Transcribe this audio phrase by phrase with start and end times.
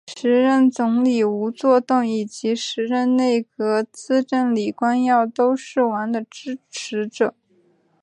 [0.17, 7.35] 时任总理吴作栋以及时任内阁资政李光耀都是王的支持者。